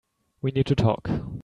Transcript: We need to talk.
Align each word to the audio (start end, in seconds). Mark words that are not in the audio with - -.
We 0.41 0.49
need 0.51 0.65
to 0.65 0.75
talk. 0.75 1.07